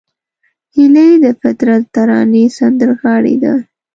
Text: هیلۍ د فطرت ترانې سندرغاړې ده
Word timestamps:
هیلۍ 0.75 1.11
د 1.23 1.25
فطرت 1.41 1.83
ترانې 1.95 2.43
سندرغاړې 2.57 3.35
ده 3.43 3.53